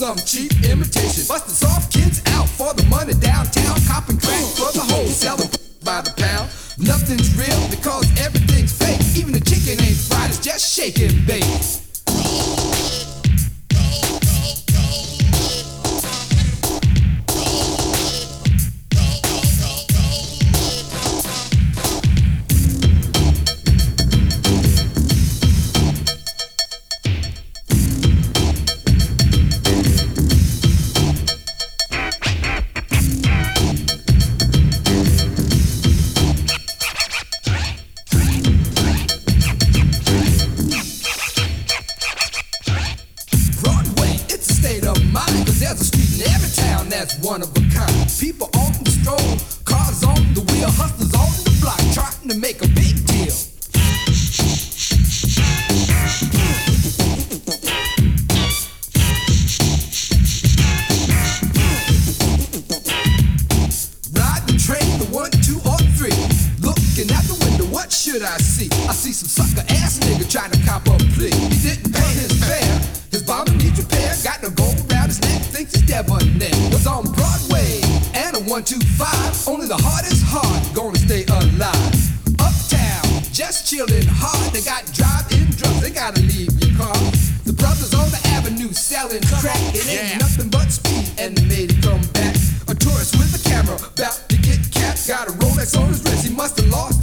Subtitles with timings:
[0.00, 1.28] some cheap imitation.
[1.28, 3.76] Busting soft kids out for the money downtown.
[3.86, 5.50] Copping crack for the whole, selling
[5.84, 6.48] by the pound.
[6.78, 8.98] Nothing's real because everything's fake.
[9.14, 11.89] Even the chicken ain't fried, it's just shaking bait.
[67.80, 68.68] what should I see?
[68.84, 71.32] I see some sucker ass nigga trying to cop a plea.
[71.32, 72.76] He didn't pay his fare.
[73.08, 74.12] His bomb needs repair.
[74.22, 75.40] Got no gold around his neck.
[75.48, 76.52] Thinks he's debonair.
[76.68, 77.80] Was on Broadway
[78.12, 79.32] and a one two five.
[79.48, 81.96] Only the hardest hard gonna stay alive.
[82.36, 84.52] Uptown, just chillin' hard.
[84.52, 85.80] They got drive-in drugs.
[85.80, 87.00] They gotta leave your car.
[87.48, 89.56] The brothers on the avenue selling crack.
[89.72, 90.20] It ain't yeah.
[90.20, 92.36] nothing but speed, and they made it come back.
[92.68, 95.08] A tourist with a camera, about to get capped.
[95.08, 96.28] Got a Rolex on his wrist.
[96.28, 96.99] He must have lost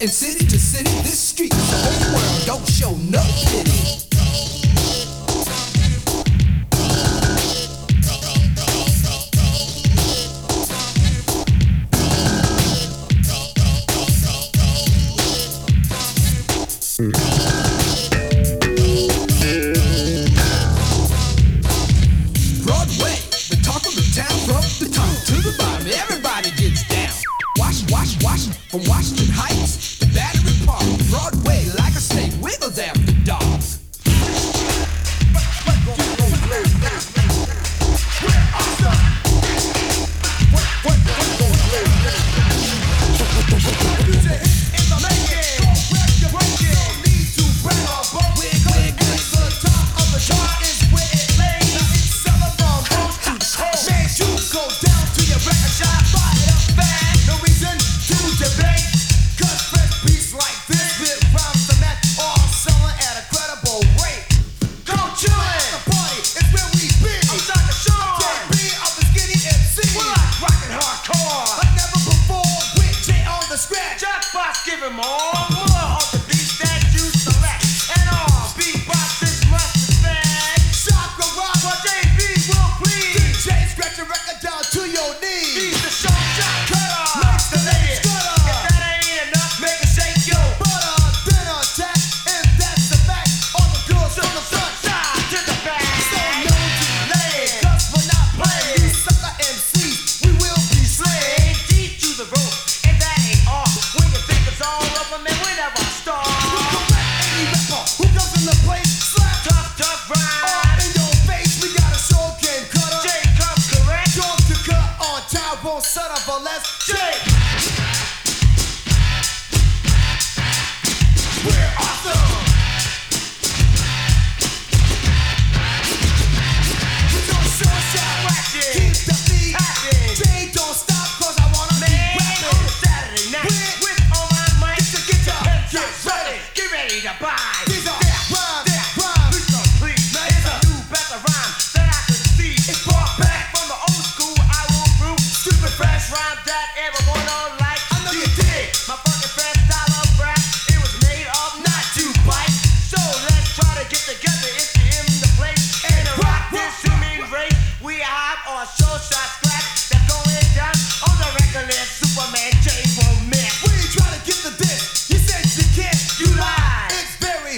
[0.00, 0.47] and city.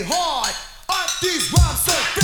[0.07, 0.55] hard.
[0.89, 2.20] Aren't these rhymes so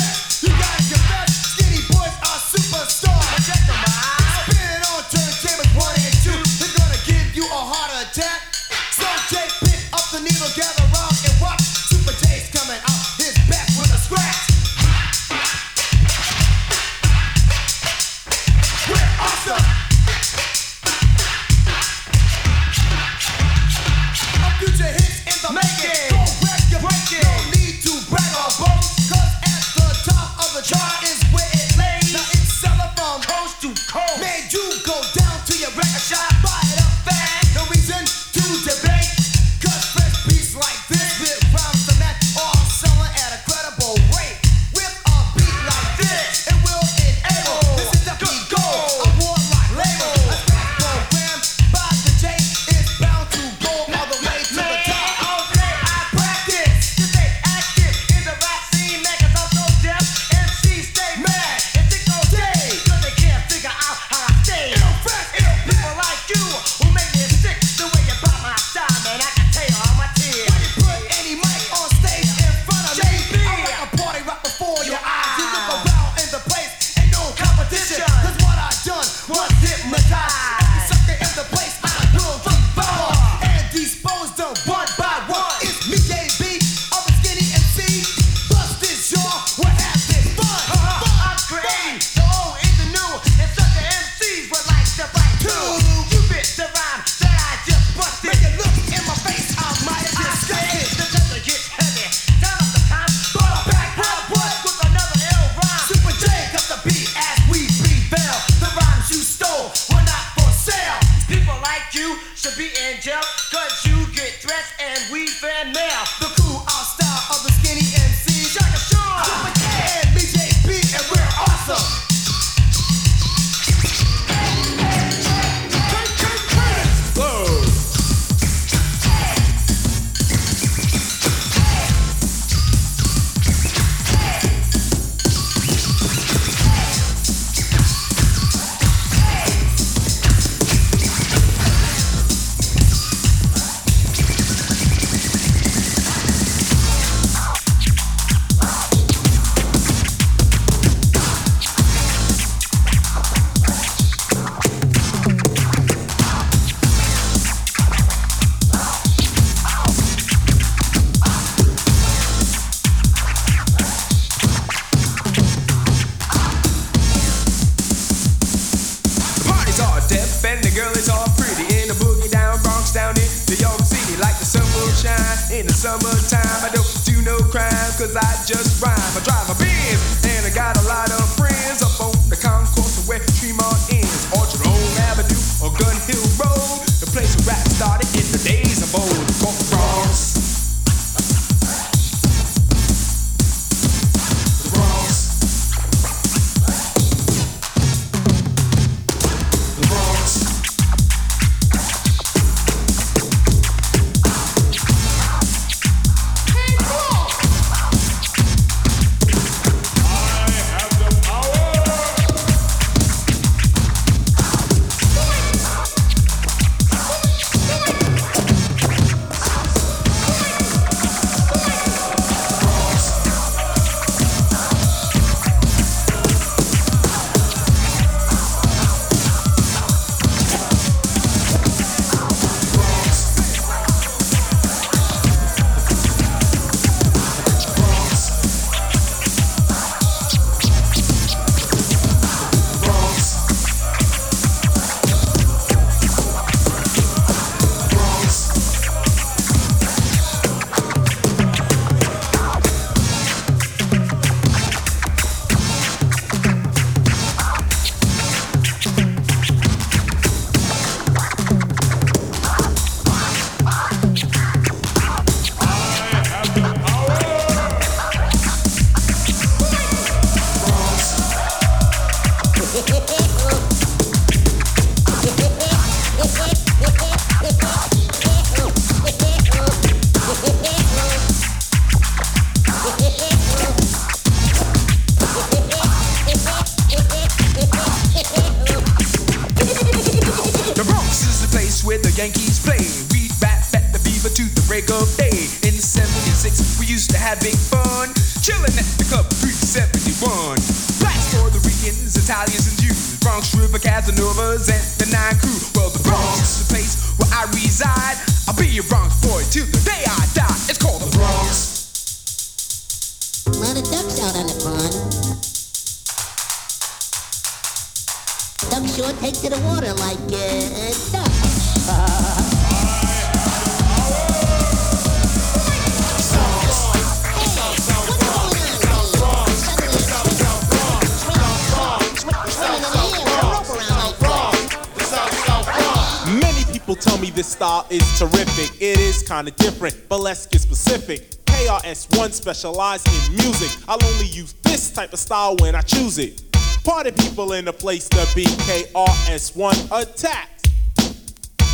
[336.87, 338.81] people tell me this style is terrific.
[338.81, 341.43] It is kinda different, but let's get specific.
[341.45, 343.69] KRS1 specialize in music.
[343.89, 346.43] I'll only use this type of style when I choose it.
[346.85, 350.69] Party people in the place to be KRS1 attacked.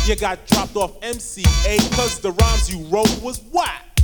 [0.04, 4.00] You got dropped off MCA cause the rhymes you wrote was whack.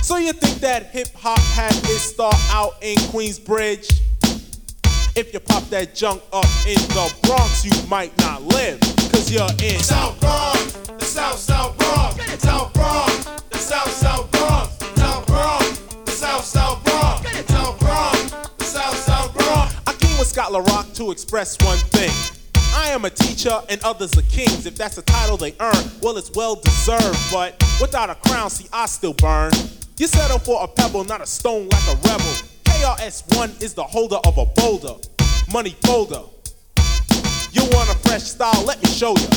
[0.00, 4.00] So you think that hip hop had its start out in Queensbridge?
[5.16, 9.50] If you pop that junk up in the Bronx, you might not live, cause you're
[9.62, 15.78] in South Bronx, the South South Bronx, South Bronx, the South South Bronx, South Bronx,
[16.04, 19.74] the South South Bronx, South Bronx, the South South Bronx.
[19.86, 22.12] I came with Scott LaRock to express one thing.
[22.72, 24.64] I am a teacher and others are kings.
[24.64, 27.18] If that's a title they earn, well, it's well deserved.
[27.32, 29.52] But without a crown, see, I still burn.
[29.98, 32.32] You settle for a pebble, not a stone like a rebel.
[32.80, 34.94] KRS1 is the holder of a boulder,
[35.52, 36.22] money folder.
[37.52, 38.64] You want a fresh style?
[38.64, 39.28] Let me show you.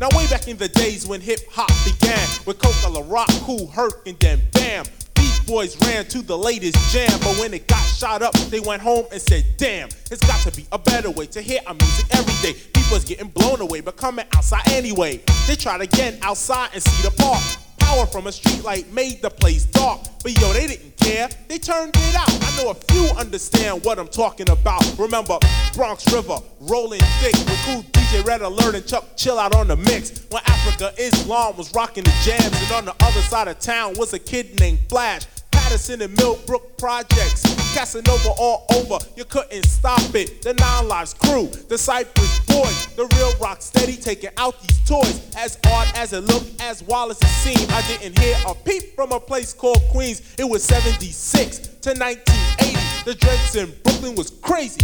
[0.00, 3.68] Now, way back in the days when hip hop began, with Coke La Rock, Kool
[3.68, 7.16] Herc, and then Bam, Beat Boys ran to the latest jam.
[7.20, 10.50] But when it got shot up, they went home and said, Damn, it's got to
[10.50, 12.58] be a better way to hear our music every day.
[12.74, 15.22] People's getting blown away, but coming outside anyway.
[15.46, 17.65] They tried again outside and see the park.
[17.86, 20.00] Power from a street light made the place dark.
[20.22, 22.28] But yo, they didn't care, they turned it out.
[22.28, 24.82] I know a few understand what I'm talking about.
[24.98, 25.38] Remember,
[25.72, 30.26] Bronx River, rolling thick with cool DJ Red Alert and Chuck Chillout on the mix.
[30.30, 34.12] When Afrika Islam was rocking the jams, and on the other side of town was
[34.12, 35.22] a kid named Flash.
[35.52, 37.42] Patterson and Millbrook projects,
[37.76, 40.40] Casanova all over, you couldn't stop it.
[40.40, 45.30] The Nine Lives crew, the Cypress Boys, the real rock steady taking out these toys.
[45.36, 49.12] As odd as it looked, as Wallace it seemed, I didn't hear a peep from
[49.12, 50.22] a place called Queens.
[50.38, 53.04] It was 76 to 1980.
[53.04, 54.80] The dreads in Brooklyn was crazy.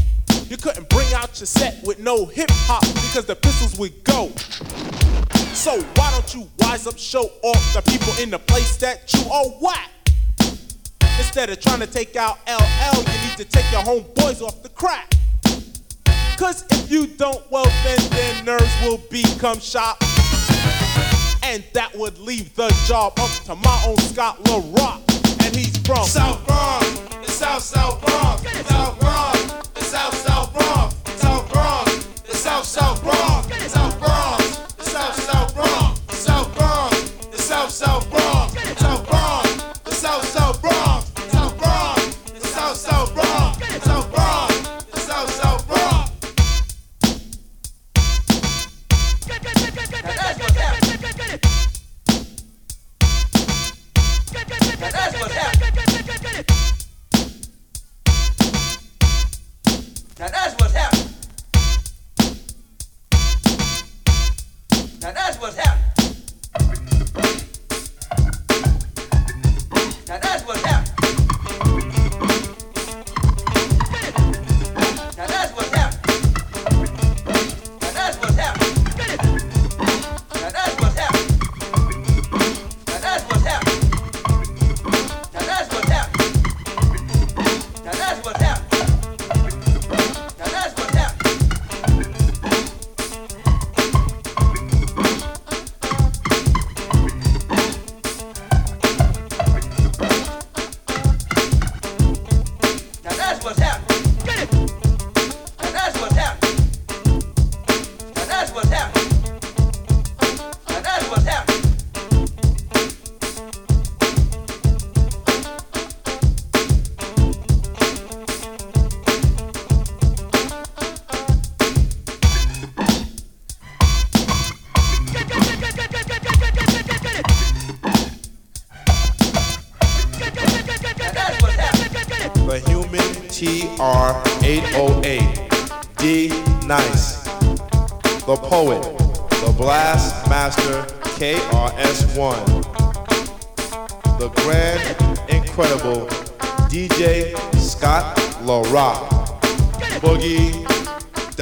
[0.50, 4.28] You couldn't bring out your set with no hip hop because the pistols would go.
[5.54, 9.30] So why don't you wise up, show off the people in the place that you
[9.30, 9.91] are whack?
[11.18, 14.68] Instead of trying to take out LL, you need to take your homeboys off the
[14.70, 15.12] crack.
[16.36, 19.96] Cause if you don't, well then their nerves will become shot.
[21.44, 25.00] And that would leave the job up to my own Scott LaRock.
[25.44, 26.88] And he's from South Bronx,
[27.26, 28.91] the South South Bronx, South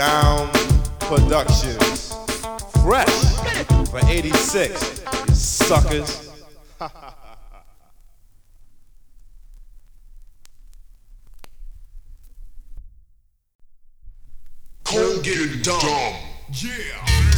[0.01, 0.49] Down
[1.01, 2.15] Productions.
[2.83, 3.07] Fresh
[3.91, 6.31] for 86, you suckers.
[14.85, 16.15] Cold Gettin' Dumb.
[16.55, 17.30] Yeah.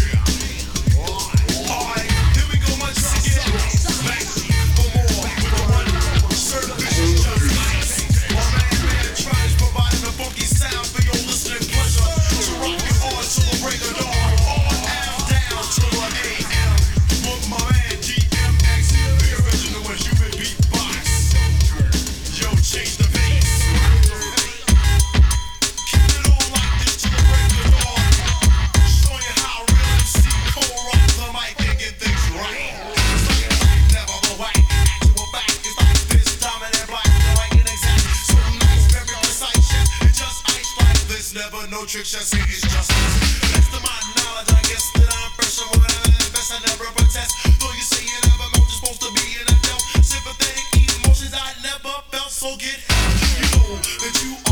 [52.42, 54.52] So get happy, you know that you are.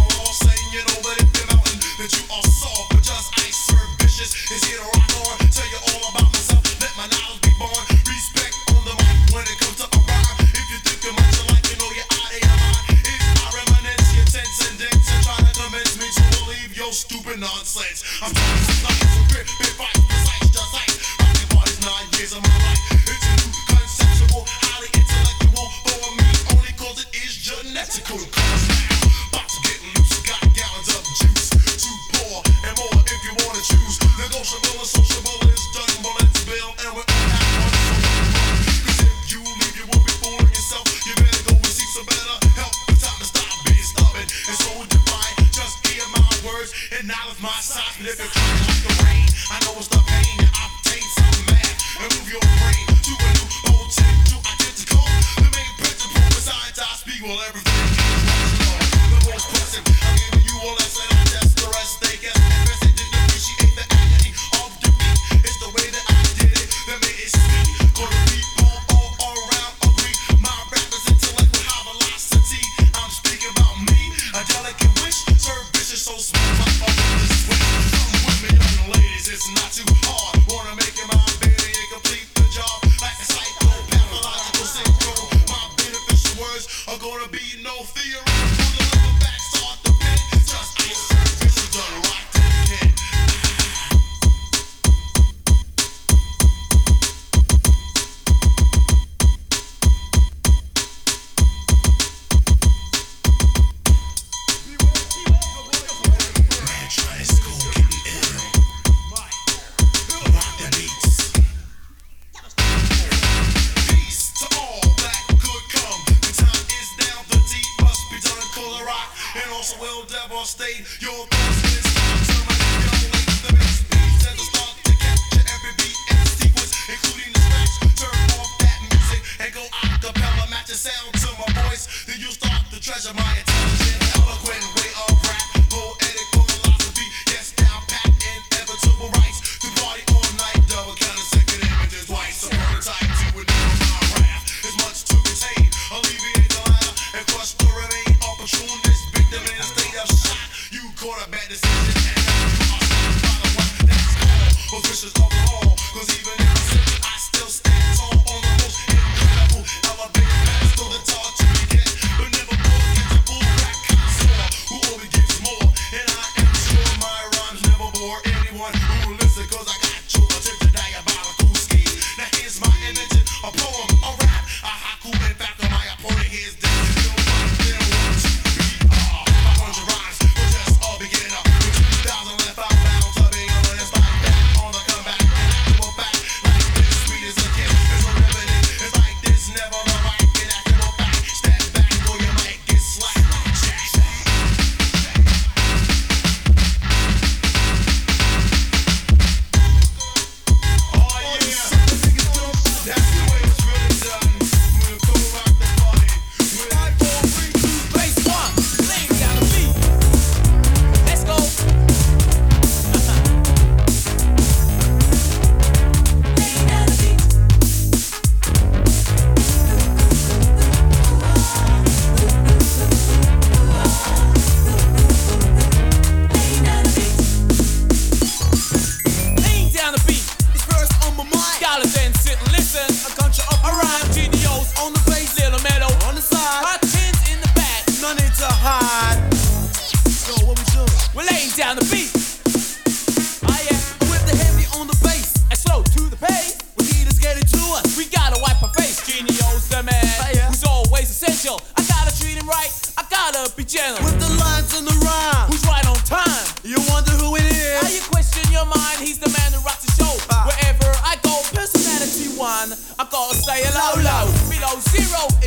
[130.71, 133.50] the sound to my voice, then you start to treasure my attention.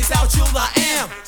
[0.08, 1.23] without you I am.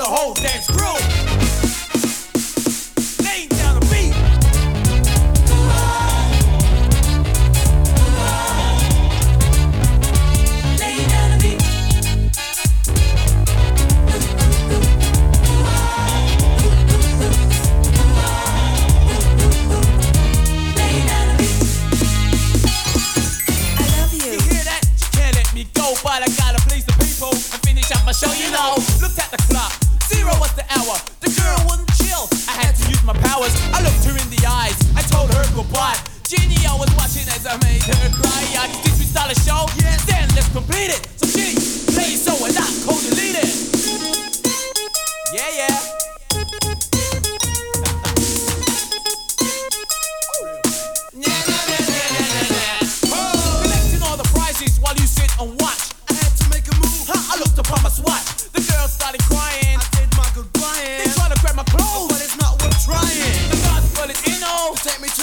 [0.00, 1.19] the whole dance crew.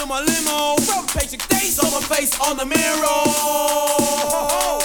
[0.02, 0.76] In my limo.
[0.78, 4.77] From basic days on my face on the mirror.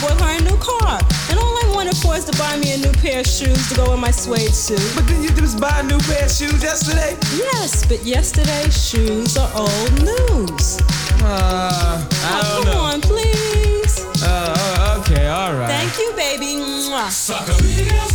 [0.00, 1.00] bought her a new car.
[1.30, 3.74] And all I wanted for is to buy me a new pair of shoes to
[3.76, 4.80] go with my suede suit.
[4.94, 7.16] But didn't you just buy a new pair of shoes yesterday?
[7.36, 10.78] Yes, but yesterday's shoes are old news.
[11.22, 12.80] Uh, I don't come know.
[12.80, 14.04] on, please.
[14.22, 15.68] Uh, uh, okay, all right.
[15.68, 16.56] Thank you, baby.
[16.62, 17.10] Mwah.
[17.10, 18.07] Sucker.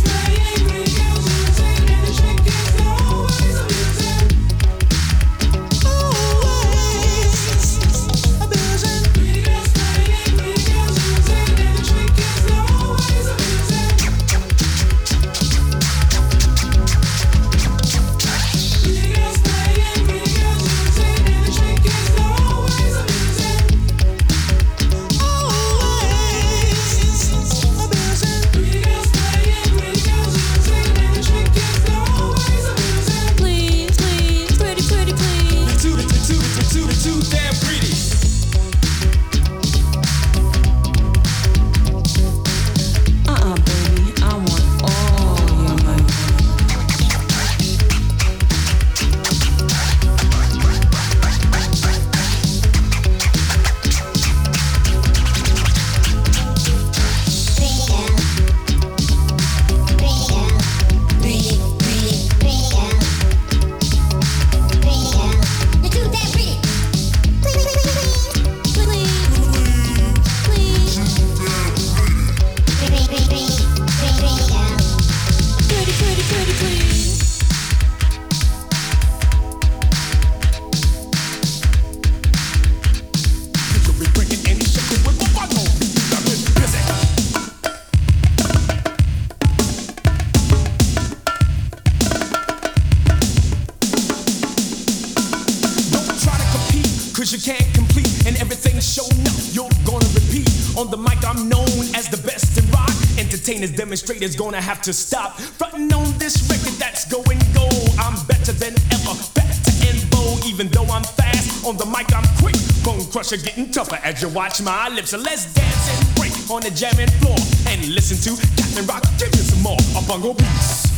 [104.04, 105.40] straight is gonna have to stop.
[105.40, 107.88] Frontin' on this record that's going gold.
[107.98, 110.44] I'm better than ever, better and bold.
[110.44, 112.56] Even though I'm fast, on the mic I'm quick.
[112.84, 115.10] Bone crusher getting tougher as you watch my lips.
[115.10, 117.38] So let's dance and break on the jamming floor
[117.68, 119.80] and listen to Captain Rock give me some more.
[119.96, 120.92] A bongo beats.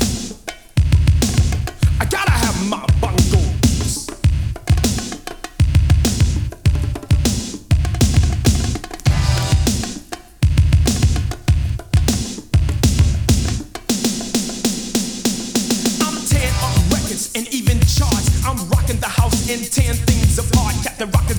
[2.01, 2.96] I gotta have my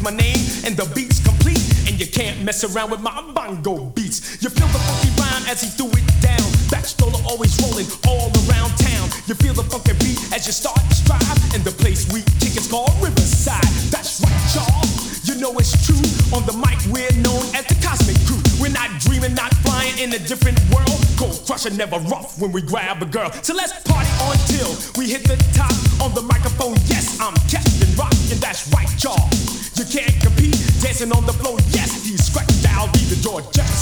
[0.07, 1.59] my name, and the beat's complete.
[1.83, 4.41] And you can't mess around with my bongo beats.
[4.41, 6.47] You feel the funky rhyme as he threw it down.
[6.71, 9.11] Back stroller always rolling all around town.
[9.27, 11.39] You feel the funky beat as you start to strive.
[11.51, 13.67] And the place we kick is called Riverside.
[13.91, 14.87] That's right, y'all.
[15.27, 15.99] You know it's true.
[16.31, 18.39] On the mic, we're known as the Cosmic Crew.
[18.63, 21.03] We're not dreaming, not flying in a different world.
[21.19, 23.31] Cold Crusher never rough when we grab a girl.
[23.43, 25.86] So let's party until we hit the top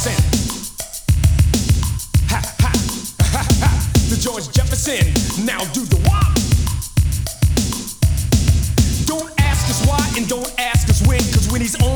[0.05, 0.23] Jefferson.
[2.29, 2.71] Ha ha
[3.21, 3.71] ha ha,
[4.09, 5.01] the George Jefferson.
[5.45, 6.29] Now do the wop.
[9.07, 11.94] Don't ask us why and don't ask us when, cause when he's on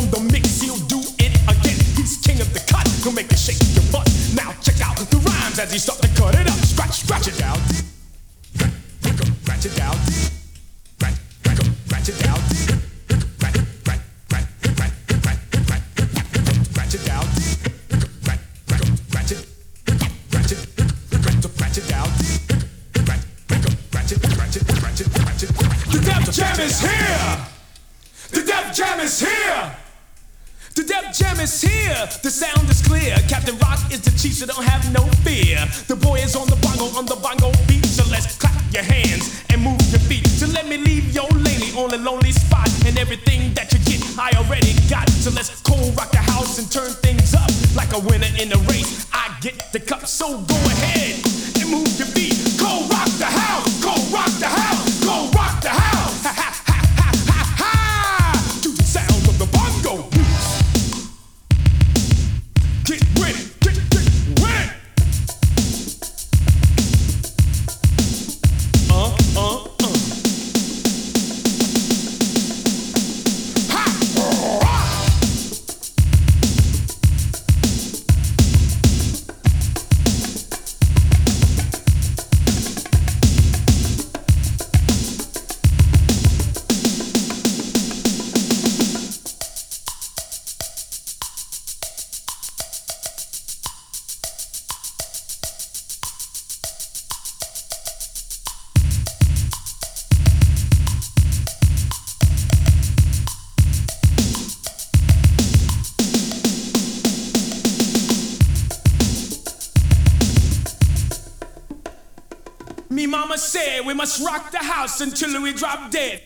[114.22, 116.22] rock the house until we drop dead.